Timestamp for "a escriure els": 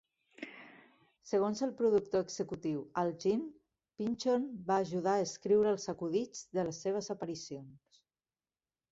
5.17-5.85